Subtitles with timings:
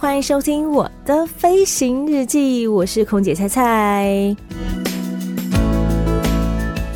[0.00, 4.34] 欢迎收听我的飞行日记，我是空姐菜菜。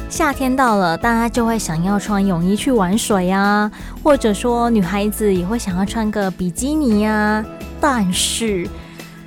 [0.08, 3.70] 夏天到了，大家就会想要穿泳衣去玩水呀，
[4.02, 7.45] 或者说女孩子也会想要穿个比基尼呀。
[7.78, 8.66] 但是，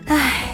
[0.08, 0.46] 唉，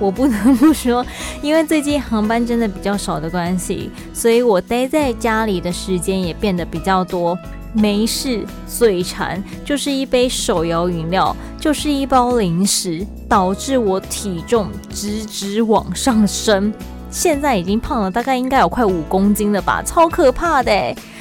[0.00, 1.06] 我不得不说，
[1.40, 7.38] 因为最近航班真的比较少的关系，所以我待在家里的时间也变得比较多。
[7.72, 16.72] 没事，嘴馋就是一杯手摇饮料，就是一包零食，导致我体重直直往上升。
[17.10, 20.72] 现在已经胖了，大概应该有快五公斤了吧，超可怕的。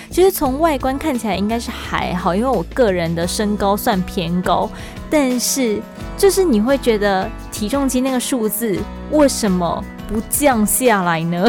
[0.10, 4.70] 其实从外观看起来应该是还好，因为我个人的身高算偏高，
[5.10, 5.82] 但是
[6.18, 8.78] 就是你会觉得体重机那个数字
[9.12, 11.48] 为什么不降下来呢？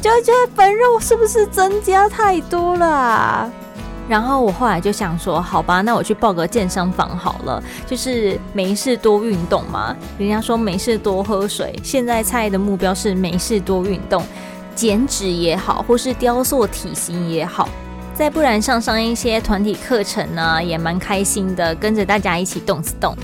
[0.00, 3.50] 就 觉得肥肉是不是增加太多了？
[4.08, 7.62] 然后我后来就想说，好吧，那我去报个健身房好了。
[7.86, 11.78] 就是没事多运动嘛，人家说没事多喝水。
[11.84, 14.20] 现在菜的目标是没事多运动，
[14.74, 17.68] 减脂也好，或是雕塑体型也好。
[18.12, 23.16] 再不然上上一些团体课程呢，也蛮开心的，跟着大家一起动次动。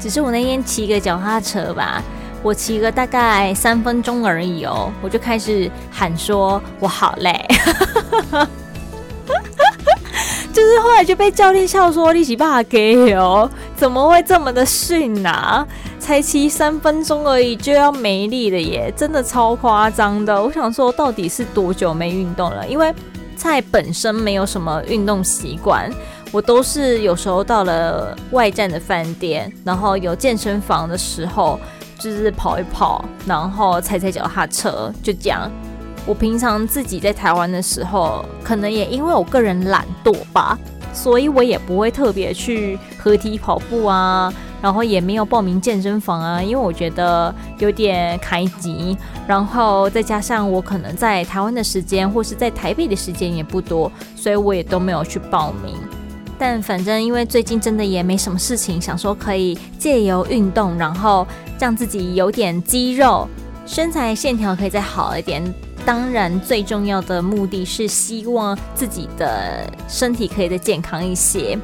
[0.00, 2.02] 只是我那天骑个脚踏车吧。
[2.42, 7.38] 我骑个大概三分钟而已哦，我就开始喊说：“我好累。
[10.52, 15.66] ”就是后来就被教练笑说：“你是爸给哦，怎么会这么的逊啊？
[15.98, 22.66] 才骑三分钟而已就要没力了耶，真的超夸张的。”我想说，到底是多久没运动了？
[22.66, 22.92] 因为
[23.36, 25.88] 菜本身没有什么运动习惯，
[26.32, 31.60] 我都是有时候到了外站的饭店，然后有健身房的时候。
[32.00, 35.50] 就是跑一跑，然后踩踩脚踏车，就这样。
[36.06, 40.58] 我平常自己在台湾的时候，可能也因为我个人懒惰吧，
[40.94, 48.96] 所以我也不会特别去合体跑步啊，然后也没有报名健身房啊，因为我觉得有点开机。
[49.28, 55.76] 然后再加上我可能在台湾的时间或是在台北的时间也不多，所以我也都没有去报名。
[56.40, 61.26] 但反正因为最近真的也没什么事情，想说可以借由运动，然后
[61.58, 63.28] 让自己有点肌肉，
[63.66, 65.44] 身材线条可以再好一点。
[65.84, 71.58] 当然，最重要的目的是希望自己的身体可以再健康一些。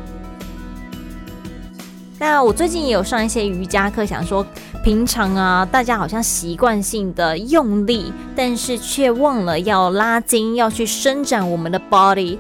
[2.19, 4.47] 那我最近也有上一些瑜伽课，想说
[4.85, 12.37] 平常啊，大家好像习惯性的用力，但是却忘了要拉筋，要去伸展我们的 body。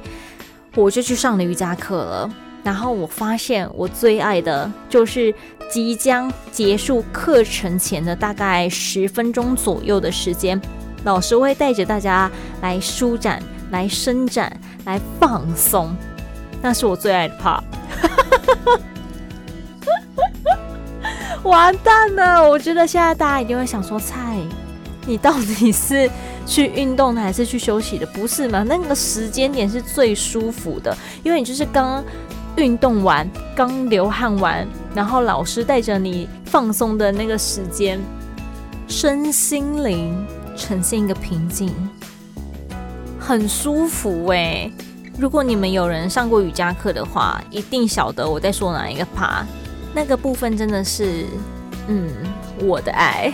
[0.82, 2.31] 我就去上了瑜伽课了，
[2.62, 5.34] 然后我发现我最爱的就是
[5.70, 10.60] 即将结束课程前的大概十分钟左右的时间，
[11.04, 14.54] 老师会带着大家来舒展、来伸展、
[14.84, 15.97] 来放松，
[16.60, 17.62] 那是我最爱的 part。
[21.42, 24.38] 完蛋了，我觉得现在大家一定会想说：“菜，
[25.06, 26.10] 你到底是？”
[26.46, 28.06] 去运动的还是去休息的？
[28.06, 28.62] 不是吗？
[28.62, 32.02] 那个时间点是最舒服的，因为你就是刚
[32.56, 38.00] 运动完，刚流汗完，然后老师带着你放松的那个时间，
[38.86, 41.70] 身心灵呈现一个平静，
[43.18, 44.72] 很舒服欸。
[45.18, 49.44] 如果你们有人上过瑜伽课的话，一定晓得我在说哪一个趴。
[49.94, 51.24] 那个部分真的是，
[51.88, 52.08] 嗯，
[52.60, 53.32] 我的爱。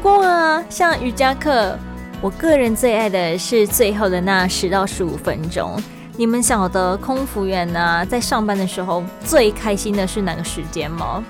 [0.00, 1.78] 不过啊，像瑜伽课，
[2.22, 5.78] 我个人最爱的是最后的那十到十五分钟。
[6.16, 11.22] 你们晓得空服员呢，在上班的时候最开心的是哪个时间吗？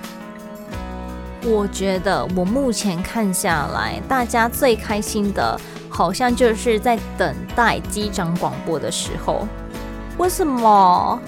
[1.43, 5.59] 我觉得我目前看下来，大家最开心的，
[5.89, 9.45] 好像就是在等待机长广播的时候。
[10.17, 11.19] 为什么？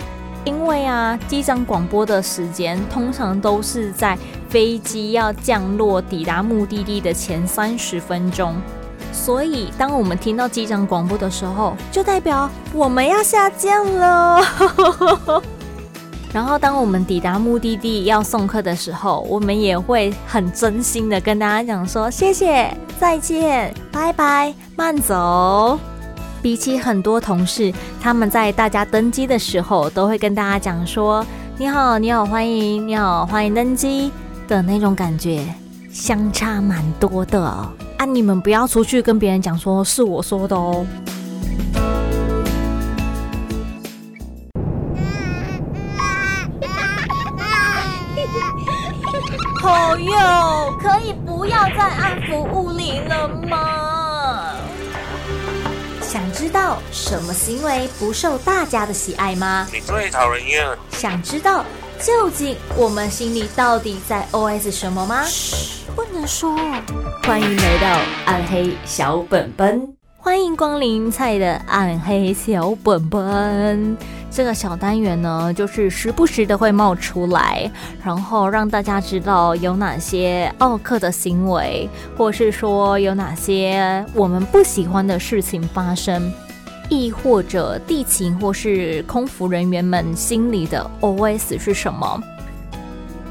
[0.45, 4.17] 因为啊，机长广播的时间通常都是在
[4.53, 8.55] 飞机要降落、抵达目的地的前三十分钟，
[9.11, 14.43] 所以当我们听到机长广播的时候，就代表我们要下降了。
[16.31, 25.79] 然后，当我们抵达目的地要送客的时候，我们也会很真心的跟大家讲说：谢谢、再见、拜拜、慢走。
[26.43, 31.25] 比起很多同事，他们在大家登机的时候都会跟大家讲说
[31.57, 34.11] ：“你好，你好，欢迎，你好，欢迎登机”
[34.47, 35.45] 的那种感觉，
[35.91, 38.05] 相差蛮多的啊！
[38.05, 40.85] 你们不要出去跟别人讲说是我说的哦。
[49.61, 54.55] 朋友，可以不要再安抚物理了吗？
[56.01, 59.65] 想知道什么行为不受大家的喜爱吗？
[59.71, 60.67] 你最讨人厌。
[60.91, 61.63] 想知道
[62.05, 65.23] 究竟我们心里到底在 OS 什么吗？
[65.23, 66.53] 嘘，不能说。
[67.25, 73.97] 欢迎来到暗黑小本本，欢迎光临菜的暗黑小本本。
[74.29, 77.71] 这个小单元呢，就是时不时的会冒出来，
[78.03, 86.33] 然后让大家知道有哪些奥克的行为，或是说有哪些我们不喜欢的事情发生，
[86.93, 92.21] 亦或者地勤或是空服人员们心里的 OS 是什么。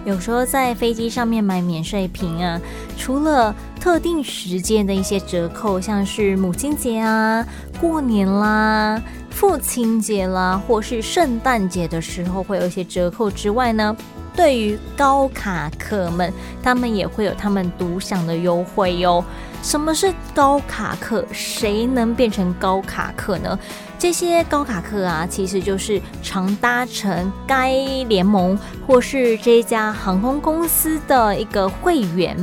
[0.05, 2.61] 有时候在飞机上面买免税品啊，
[2.99, 7.47] 除了特定时间的一些折扣，像是母亲节啊、
[7.81, 9.01] 过年啦、
[9.31, 13.97] 父亲节啦，或是圣诞节的时候会有一些折扣之外呢，
[14.35, 16.33] 对于高卡客们，
[16.65, 19.25] 他们也会有他们独享的优惠哟。
[19.63, 21.25] 什么是高卡客？
[21.33, 23.59] 谁能变成高卡客呢？
[23.99, 27.73] 这些高卡客啊，其实就是常搭乘该
[28.09, 32.37] 联盟或是这家航空公司的一个会员。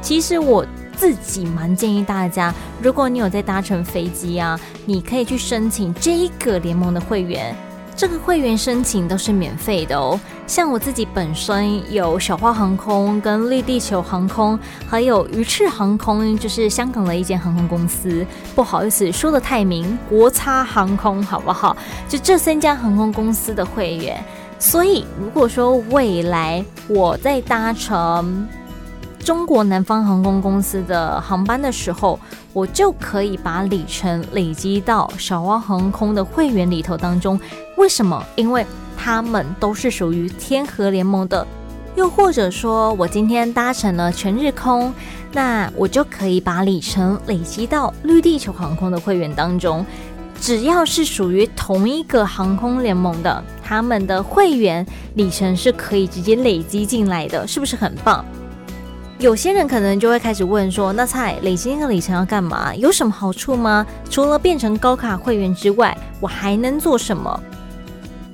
[0.00, 0.64] 其实我
[0.96, 7.54] 自己蛮建议大家，如果你有在搭乘飞机啊，你可以去申请这一个联盟的会员。
[7.94, 10.18] 这个会员申请都是免费的哦。
[10.46, 14.58] 像我自己本身有小花航空、跟绿地球航空，
[14.88, 18.26] 还有鱼翅航空，就是香港的一间航空公司。
[18.54, 21.76] 不好意思说得太明，国差航空好不好？
[22.08, 24.22] 就这三家航空公司的会员。
[24.58, 28.46] 所以如果说未来我在搭乘
[29.18, 32.18] 中国南方航空公司的航班的时候，
[32.52, 37.40] 我就可以把里程累积到小蛙航空的会员里头当中。
[37.76, 38.24] 为什么？
[38.36, 38.66] 因为
[38.96, 41.46] 他们都是属于天河联盟的。
[41.94, 44.92] 又或者说我今天搭乘了全日空，
[45.32, 49.84] 那我就可以把里程累积到绿地球航空的会员当中。
[50.40, 54.84] 只要是属于同一个航空联盟的，他们的会员
[55.14, 58.24] 里程是可以直接累积进来的，是不是很棒？
[59.22, 62.74] 有些人可能就会开始问说：“那菜累积那个里程要干嘛？
[62.74, 63.86] 有什么好处吗？
[64.10, 67.40] 除了变成高卡会员之外，我还能做什么？”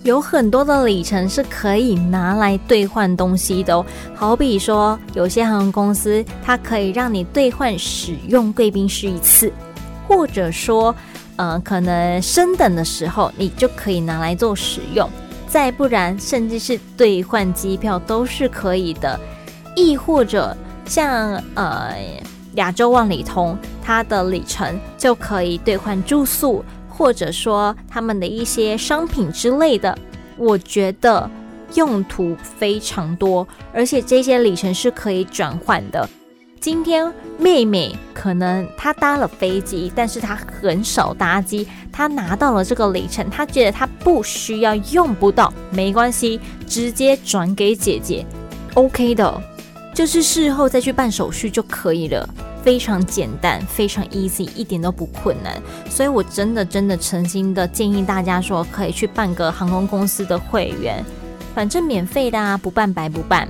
[0.02, 9.52] 有很多的里程是可以拿来兑换东西的哦，好比说，有些航空公司它可以让你兑换使用贵宾室一次，
[10.06, 10.94] 或者说，
[11.36, 15.06] 呃，可能升等的时候你就可以拿来做使用，
[15.48, 19.20] 再不然甚至是兑换机票都是可以的，
[19.76, 20.56] 亦或者。
[20.88, 21.94] 像呃
[22.54, 29.96] 亚洲万里通，它的里程就可以兑换住宿，或者说他们的一些商品之类的。
[30.36, 31.30] 我觉得
[31.74, 36.08] 用途非常多，而且这些里程是可以转换的。
[36.60, 48.26] 今天妹妹可能她搭了飞机，但是她很少搭机，她拿到了这个里程，她觉得她不需要用不到，没关系，直接转给姐姐
[48.74, 49.42] ，OK 的。
[49.98, 52.24] 就是事后再去办手续就可以了，
[52.62, 55.60] 非常简单，非常 easy，一点都不困难。
[55.90, 61.04] 所以我真的真的诚心的建议大家说，可以去办个航空公司的会员，
[61.52, 63.48] 反正免费的啊，不办白不办。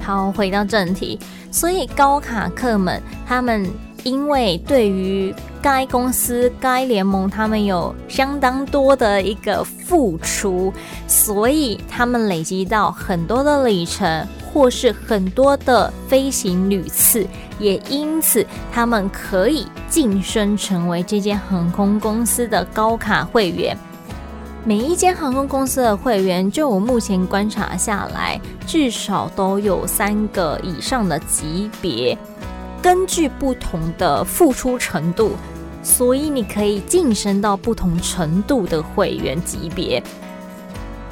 [0.00, 1.18] 好，回到正题，
[1.50, 3.68] 所以高卡客们他们
[4.04, 10.72] 因为对于该公司、该联盟，他们有相当多的一个付出，
[11.08, 14.24] 所以他们累积到很多的里程。
[14.52, 17.26] 或是很多的飞行旅次，
[17.58, 23.76] 也因此他们可以晋升成为这间航空公司的高卡会员。
[24.64, 32.18] 每一间航空公司的会员，就我目前观察下来，至少都有三个以上的级别，
[32.82, 35.32] 根据不同的付出程度，
[35.82, 40.02] 所以你可以晋升到不同程度的会员级别。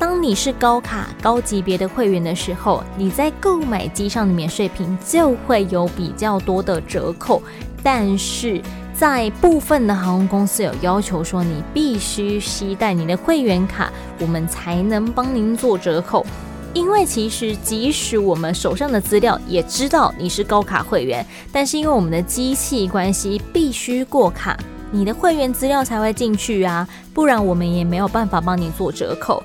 [0.08, 7.42] 当你是高卡高级别的会员的时候，你在购买机上的免税品就会有比较多的折扣，
[7.82, 8.62] 但是
[8.94, 16.24] 在部分的航空公司有要求说，你必须携带你的会员卡，我们才能帮您做折扣。
[16.72, 24.56] 因为其实即使我们手上的资料也知道你是高卡会员，但是因为我们的机器关系必须过卡。
[24.92, 29.42] 你的会员资料才会进去啊，不然我们也没有办法帮你做折扣。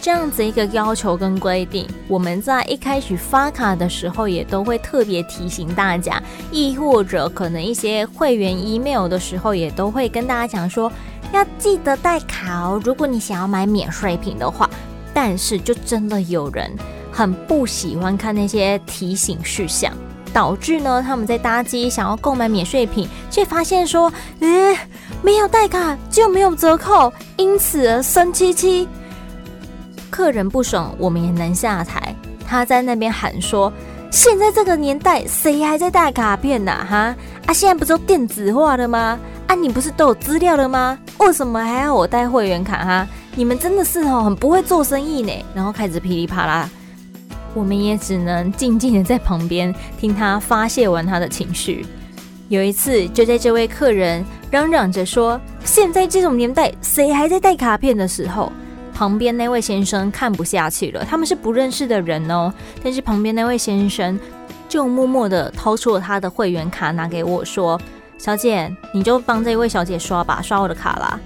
[0.00, 6.22] 这样子一个要求跟规定，我们在一开始发卡的时候也都会特别提醒大家，
[6.52, 10.92] 亦或者可能一些会员 email 的时候也都会跟大家讲说，
[11.32, 12.80] 要记得带卡哦。
[12.84, 14.70] 如果你想要买免税品的话，
[15.12, 16.70] 但是就真的有人
[17.10, 19.92] 很不喜欢看那些提醒事项，
[20.32, 24.76] 导致呢他们在搭机想要购买免税品，却发现说，诶，
[25.22, 28.86] 没有带卡就没有折扣，因此而生气气。
[30.16, 32.14] 客人不爽，我们也能下台。
[32.48, 33.70] 他在那边喊说
[34.10, 36.86] ：“现在这个年代，谁还在带卡片啊？
[36.88, 36.96] 哈
[37.44, 37.52] 啊！
[37.52, 39.20] 现在不都电子化了吗？
[39.46, 40.98] 啊，你不是都有资料了吗？
[41.18, 42.82] 为什么还要我带会员卡？
[42.82, 46.70] 哈，你们真的是哦，很不会做生意呢。”然后开始噼里啪啦，
[47.52, 51.84] 我们也只能静静的在旁边听他发泄完他的情绪。
[52.48, 58.50] 有一次，就在这位客人嚷嚷着说：“现在这种年代，谁还在带卡片的时候？”
[58.96, 62.50] 旁边那位先生看不下去了，他们是不认识的人哦。
[62.82, 64.18] 但是旁边那位先生
[64.70, 67.78] 就默默的掏出了他的会员卡，拿给我说
[68.16, 71.20] ：“小姐，你就帮这位小姐刷吧，刷我的卡啦。”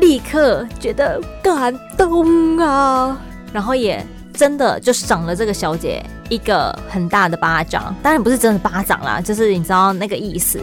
[0.00, 3.20] 立刻觉得感动啊，
[3.52, 10.58] 然后也真的就赏了这个小姐一个很大的巴掌，当然不是真的巴掌啦，就是你知道那个意思，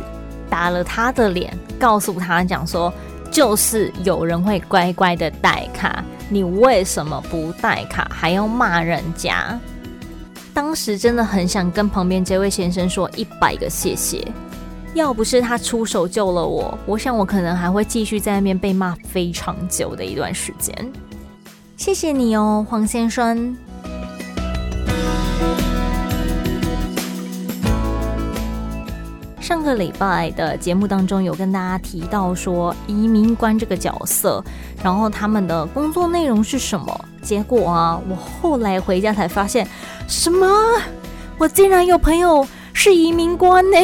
[0.49, 2.91] 打了她的脸，告诉她讲说。
[3.39, 9.58] 就是有人会乖乖的带卡，你为什么不带卡还要骂人家？
[10.53, 14.27] 当时真的很想跟旁边这位先生说一百个谢谢，
[14.93, 20.75] 要不是他出手救了我，我想我可能还会继续在那边被骂非常久的一段时间。
[21.77, 23.55] 谢谢你哦，黄先生。
[29.69, 34.43] 个礼拜的节目当中，有跟大家提到说移民官这个角色，
[34.81, 37.05] 然后他们的工作内容是什么？
[37.21, 39.67] 结果啊，我后来回家才发现，
[40.07, 40.47] 什么？
[41.38, 43.77] 我竟然有朋友是移民官呢！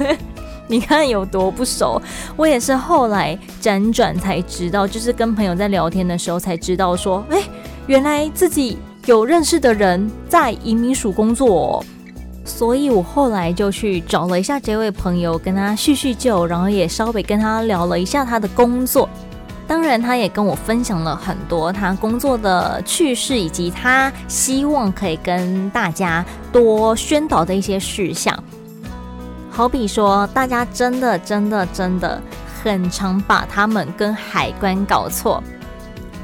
[0.66, 2.00] 你看有多不熟？
[2.34, 7.42] 我也是后来辗转才知道，就是跟朋友在聊天的时候才知道说，哎，
[7.86, 11.84] 原来自己有认识的人在移民署工作。
[12.50, 19.08] 所以我后来就去找了一下这位朋友，跟他叙叙旧，然后也稍微跟他聊了一下他的工作。
[19.66, 28.36] 当然，他也跟我分享了很多他工作的趣事，以及他希望可以跟大家多宣导的一些事项。
[29.48, 32.20] 好比说，大家真的、真的、真的
[32.62, 35.42] 很常把他们跟海关搞错。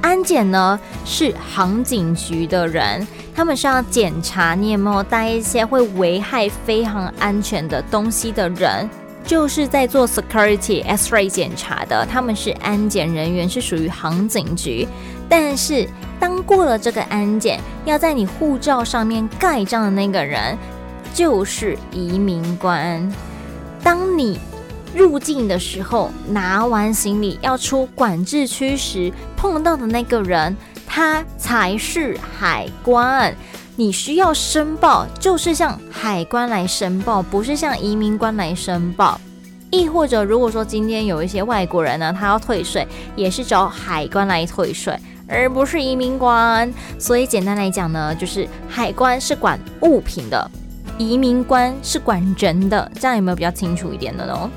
[0.02, 3.06] 安检呢，是航警局的人。
[3.36, 8.88] 他们是要检查你有没有带一些会危害飞航安全的东西的人，
[9.26, 12.06] 就是在做 security X-ray 检查的。
[12.06, 14.88] 他们是安检人员，是属于航警局。
[15.28, 15.86] 但是
[16.18, 20.56] 当过了这个安检，要在你护照上面盖章的那个人，
[21.12, 23.06] 就是移民官。
[23.82, 24.40] 当你
[24.94, 30.56] 入境的时候，拿完行李要出管制区时，碰到的那个人。
[30.96, 33.36] 他才是海关，
[33.76, 39.20] 你需要申报，就是向海关来申报，不是向移民官来申报。
[39.70, 44.98] 亦或者，如果说今天有一些外国人呢，他要退税，也是找海关来退税，
[45.28, 46.72] 而不是移民官。
[46.98, 50.50] 所以简单来讲呢，就是海关是管物品的，
[50.96, 52.90] 移民官是管人的。
[52.98, 54.50] 这样有没有比较清楚一点的呢？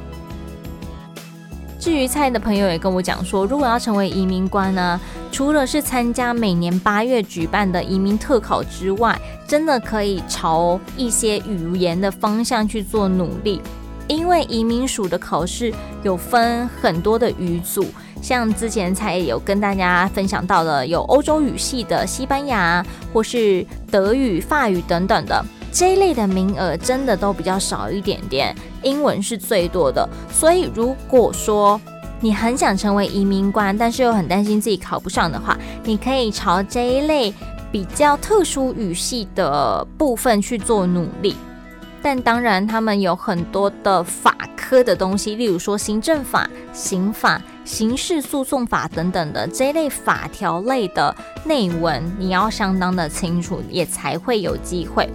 [1.90, 13.60] 至于蔡的朋友也跟我讲说，如果要成为移民官呢，除了是参加每年八月举办的移民特考之外，真的可以朝一些语言的方向去做努力。
[14.08, 17.84] 因为移民署的考试有分很多的语组，
[18.22, 28.56] 像之前才有跟大家分享到的，有欧洲语系的西班牙或是德语、法语等等的这一类的名额，真的都比较少一点点。
[28.84, 31.80] 英文是最多的，所以如果说
[32.20, 37.34] 你很想成为移民官，但是又很担心自己考不上的话，你可以朝这一类
[37.72, 41.36] 比较特殊语系的部分去做努力。
[42.02, 55.10] 但当然，他们有很多的法科的东西，例如说行政法、刑法、刑事诉讼法等等的这一类法条类的内文，你要相当的清楚，也才会有机会。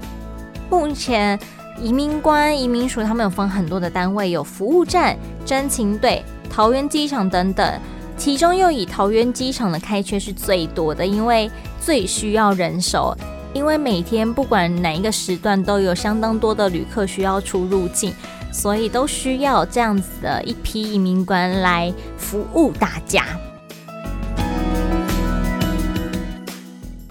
[0.71, 1.39] 目前。
[1.83, 7.81] 移民官、移民署，他们有分很多的单位，有服务站、侦勤队、桃园机场等等。
[8.17, 13.13] 其中又以桃园机场的开缺是最多的，因为最需要人手。
[13.53, 18.15] 因为每天不管哪一个时段，都有相当多的旅客需要出入境，
[18.53, 23.25] 所以都需要这样子的一批移民官来服务大家。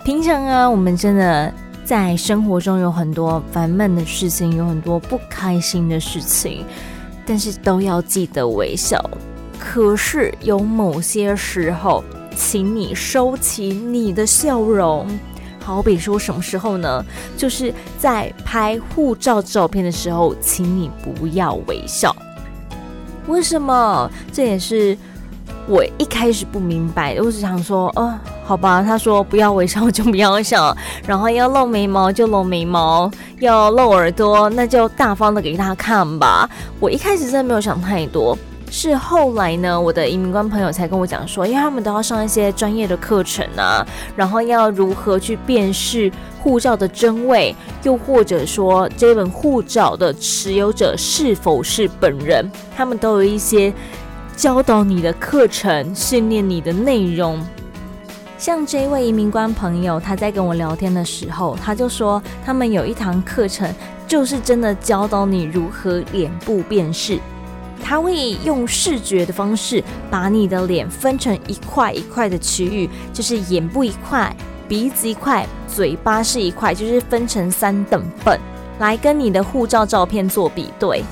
[0.05, 1.53] 平常啊，我们真的
[1.94, 6.66] 在生活中有很多烦闷的事情，有很多不开心的事情，
[7.24, 9.00] 但是都要记得微笑。
[9.60, 12.04] 可是有某些时候，
[12.36, 15.08] 请你收起你的笑容。
[15.60, 17.06] 好比说什么时候呢？
[17.38, 22.12] 就是在拍护照照片的时候，请你不要微笑。
[23.28, 24.10] 为什么？
[24.32, 24.98] 这也是
[25.67, 27.15] 我一开始不明白。
[27.20, 30.75] 我只想说，哦，好吧，他说不要微笑就不要笑，
[31.08, 36.50] 然后要露眉毛就露眉毛，要露耳朵那就大方的给他看吧。
[36.79, 38.38] 我一开始真的没有想太多。
[38.75, 53.72] 是后来呢，我的移民官朋友才跟我讲说，因为他们都要上一些专业的课程啊，然后要如何去辨识护照的真伪，又或者说这本护照的持有者是否是本人，他们都有一些
[54.36, 57.40] 教导你的课程，训练你的内容。
[58.38, 63.72] 像这位移民官朋友，他在跟我聊天的时候，他就说他们有一堂课程，
[64.08, 67.20] 就是真的教导你如何脸部辨识。
[67.82, 74.36] 他会用视觉的方式把你的脸分成一块一块的区域，就是眼部一块，
[74.68, 78.40] 鼻子一块，嘴巴是一块，就是分成三等份，
[78.80, 81.04] 来跟你的护照照片做比对。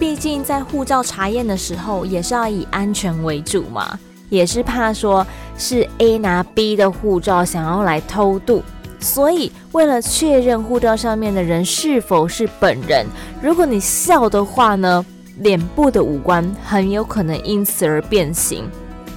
[0.00, 3.98] 毕竟在护照查验的时候，也是要以安全为主嘛，
[4.30, 5.24] 也是怕说
[5.58, 8.62] 是 A 拿 B 的护照想要来偷渡，
[8.98, 13.06] 所以为了确认护照上面的人是否是本人，
[13.42, 15.04] 如果你笑的话呢，
[15.40, 18.64] 脸部的五官很有可能因此而变形，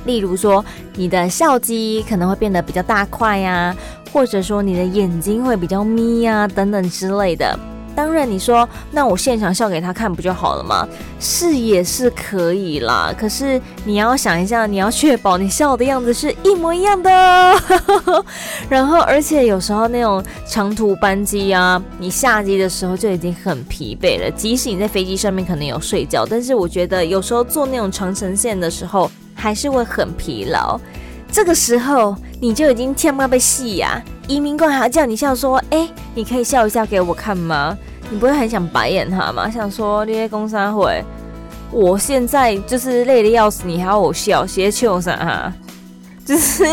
[0.05, 0.63] 例如说
[0.95, 3.73] 你的笑肌可能会变得比较大块呀，
[4.11, 7.57] 或者说你的眼睛会比较眯呀等等之类的。
[7.95, 10.87] 当然，你说那我现场笑给他看不就好了吗？
[11.19, 13.13] 是也是可以啦。
[13.17, 17.09] 可是你要想一下，你要确保你笑的样子是一模一样的。
[18.67, 24.29] 然后，而且有时候那种长途班机啊，你下机的时候就已经很疲惫了。
[24.31, 30.79] 即使你在飞机上面可能有睡觉，但是我觉得有时候坐那种长程线的时候还是会很疲劳。
[31.33, 33.99] 这个时候你就已经天妈被戏呀！
[34.27, 37.75] 移民官还要叫你笑，说：“哎，你可以笑一笑给我看吗？”
[38.11, 39.49] 你不会很想白眼他吗？
[39.49, 41.03] 想说这些公三会，
[41.71, 45.53] 我现在就是累得要死，你还要我笑，写秋啥哈？
[46.23, 46.63] 就是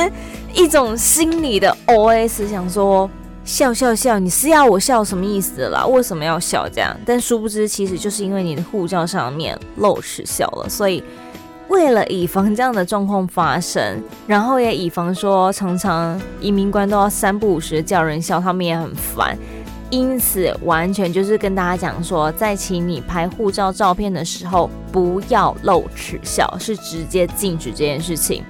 [0.53, 3.09] 一种心理的 OS，想说
[3.47, 5.87] 笑笑笑，你是要我笑什么意思啦？
[5.87, 6.95] 为什么要笑这样？
[7.07, 11.03] 但殊不知，其实就是因为你的护照上面露齿笑了，所以。
[11.71, 19.39] 为了以防这样的状况发生，然后也以防说常常移民官都要三不五时叫人笑，他们也很烦，
[19.89, 28.43] 因此完全就是跟大家讲说，在请你拍护照照片的时候，不要露齿笑，是直接禁止这件事情。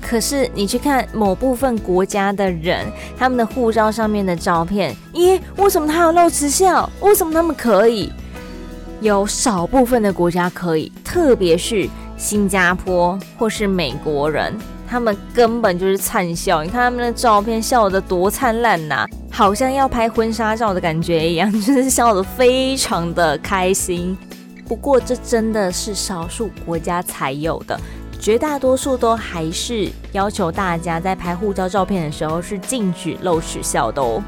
[0.00, 2.86] 可是你去看某部分国家的人，
[3.18, 6.88] 他们的护照上面的照片，咦，为什么他要露齿笑？
[7.00, 8.12] 为什么他们可以？
[9.00, 14.54] 有少部分的国家可以，特别是新加坡或是美国人，
[14.88, 16.64] 他们根本就是灿笑。
[16.64, 24.16] 你看他们的照片，笑得多灿烂呐，好像要拍婚纱照的感觉一样，就是笑得非常的开心。
[24.66, 27.78] 不过这真的是少数国家才有的，
[28.18, 34.22] 绝大多数都还是要求大家在拍护照照片的时候是禁止露齿笑的哦。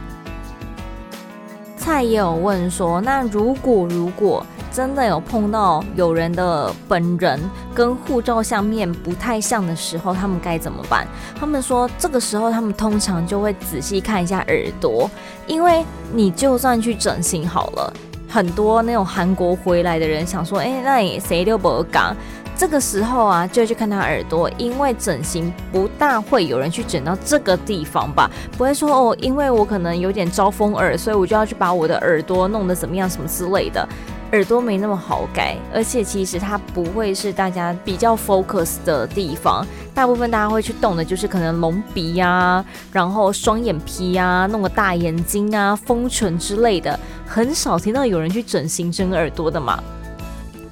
[1.77, 4.45] 蔡也有问说，那如果如果
[4.79, 7.41] 真的有碰到有人的本人
[7.75, 11.05] 跟护照相面不太像的时候，他们该怎么办？
[11.37, 15.11] 他们说这个时候他们通常就会仔细看一下耳朵，
[15.49, 17.93] 因为你就算去整形好了，
[18.29, 22.17] 很多那种韩国回来的人想说，哎，那你谁都不讲。
[22.57, 33.89] 这个时候啊，就去看他耳朵，因为整形不大会有人去整到这个地方吧，不会说哦，因为我可能有点招风耳，所以我就要去把我的耳朵弄得怎么样什么之类的。
[34.33, 49.83] 耳朵没那么好改，而且其实它不会是大家比较 focus 的地方，大部分大家会去动的就是可能隆鼻呀、啊，然后双眼皮呀、啊，弄个大眼睛啊，丰唇之类的，很少听到有人去整形整耳朵的嘛。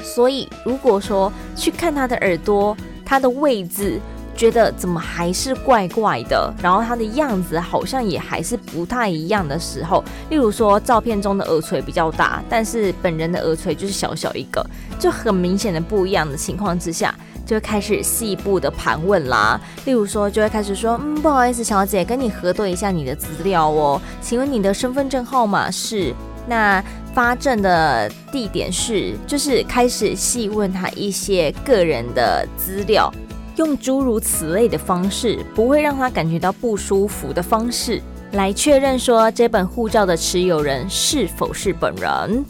[0.00, 4.00] 所以如果说去看他的耳朵，他的位置。
[4.36, 14.64] 觉得怎么还是怪怪的，然后他的样子好像也还是不太一样的时候，例如说照片中的耳垂比较大，但是本人的耳垂就是小小一个，
[14.98, 17.14] 就很明显的不一样的情况之下，
[17.46, 19.60] 就会开始细部的盘问啦。
[19.86, 26.14] 例如说就会开始说，嗯，不好意思，小姐，跟你核对一下你的资料哦，请问你的身份证号码是？
[26.48, 26.80] 那
[27.12, 33.12] 发证的地点是，就是开始细问他一些个人的资料，
[33.56, 38.00] 用诸如此类的方式，不会让他感觉到不舒服的方式，
[38.32, 42.44] 来确认说这本护照的持有人是否是本人。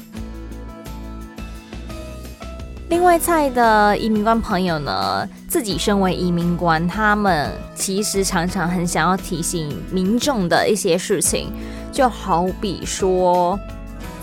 [2.89, 11.53] 另外，蔡的移民官朋友呢，自己身为移民官，他们其实常常很想要提醒民众的一些事情，
[11.93, 13.59] 就好比说。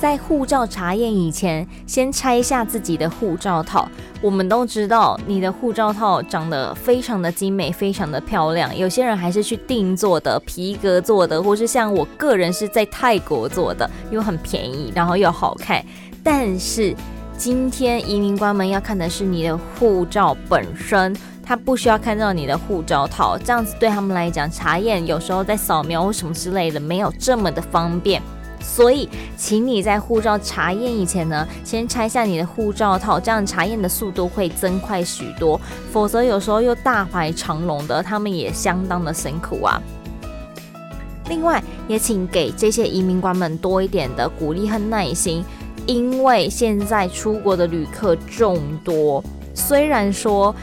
[0.04, 3.88] 在护照查验以前，先拆下自己的护照套。
[4.22, 8.78] 我们都知道，你的护照套长得非常的精美，非常的漂亮。
[8.78, 15.82] 有些人还是去定做的，皮革做的，或是像我个人是在泰国做的，又很便宜，然后又好看。
[16.22, 16.94] 但是
[17.38, 23.38] 今天移民官们要看的是你的护照本身，他不需要看到你的护照套。
[23.38, 28.22] 这样子对他们来讲，查验有时候在扫描或什么之类的，没有这么的方便。
[28.64, 35.60] 所以，请你在护照查验以前呢，先拆下你的护照套，这样查验的速度会增快许多。
[35.92, 39.80] 否则，有时候又大排长龙的，他们也相当的辛苦啊。
[41.30, 45.44] 另外，也请给这些移民官们多一点的鼓励和耐心，
[45.86, 49.24] 因为现在出国的旅客众多，
[49.54, 50.56] 虽然说。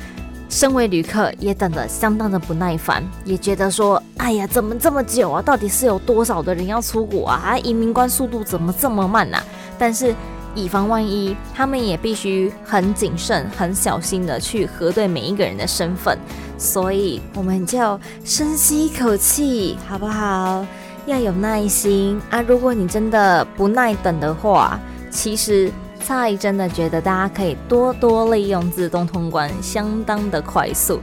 [0.50, 5.40] 身为旅客，也等得相当的不耐烦，也觉得说：“哎呀，怎么这么久啊？
[5.40, 7.56] 到底是有多少的人要出国啊？
[7.60, 9.38] 移民官速度怎么这么慢呢？”
[9.78, 10.12] 但是，
[10.56, 16.18] 以防万一，他们也必须很谨慎、很小心的去核对每一个人的身份。
[16.58, 20.66] 所以，我们就深吸一口气，好不好？
[21.06, 22.42] 要有耐心啊！
[22.42, 24.80] 如果你真的不耐等的话，
[25.12, 25.70] 其实。
[26.00, 30.98] 蔡真的觉得大家可以多多利用自动通关，相当的快速。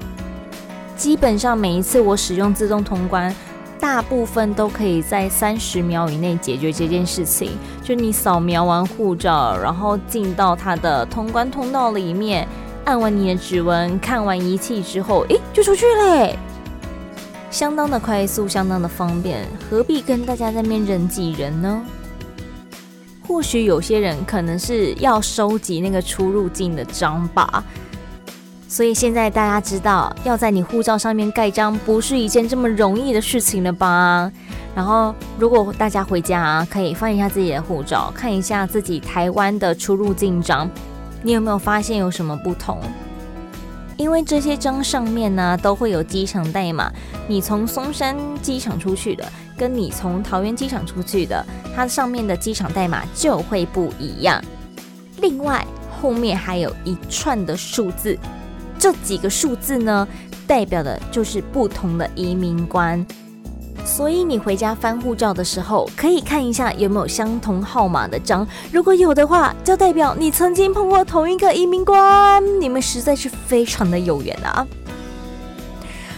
[0.95, 3.33] 基本上每一次我使用自动通关，
[3.79, 7.51] 大部分都可以在三十秒以内解决这件事情。
[7.83, 12.47] 就你扫描完护照，然后进到它的通关通道里面，
[12.83, 16.37] 按完你的指纹，看完仪器之后，诶，就出去嘞，
[17.51, 21.85] 相当的快速，相当的方便，何必跟大家在那边人挤人呢？
[23.27, 27.61] 或许有些人可能是要收集那个出入境的章吧，
[28.69, 34.31] 所以现在大家知道要在你护照上面盖章不是一件这么容易的事情了吧？
[34.73, 40.69] 然后如果大家回家啊，可以翻一下自己的护照，看一下自己台湾的出入境章，
[41.21, 42.79] 你有没有发现有什么不同？
[43.97, 46.91] 因为这些章上面呢都会有机场代码，
[47.27, 49.25] 你从松山机场出去的。
[49.57, 51.43] 跟你从桃园机场出去的，
[51.75, 54.41] 它上面的机场代码就会不一样。
[55.19, 55.65] 另外，
[55.99, 58.17] 后面还有一串的数字，
[58.77, 60.07] 这几个数字呢，
[60.45, 63.03] 代表的就是不同的移民官。
[63.83, 68.45] 所以你回家翻护照的时候，可以看一下有没有相同号码的章。
[68.71, 74.67] 如果有的话，就代表你曾经碰过同一个移民官，你们实在是非常的有缘啊。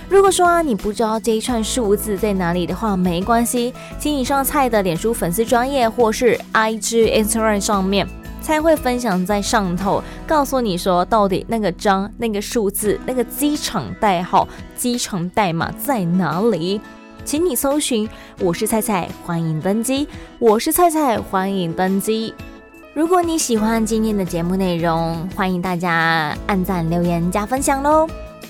[0.09, 8.07] 如果说，你不知道这一串数字在哪里的话，没关系，请你上蔡的脸书粉丝专页或是 IG Instagram 上面，
[8.41, 16.81] 蔡会分享在上头，告诉你说到底那个章、那个数字、那个机场代号、机场代码在哪里，
[17.23, 18.09] 请你搜寻。
[18.39, 20.07] 我是蔡蔡，欢迎登机。
[20.39, 22.33] 我是蔡蔡，欢迎登机。
[22.95, 28.07] 如果你喜欢今天的节目内容，欢迎大家按赞、留言、加分享喽。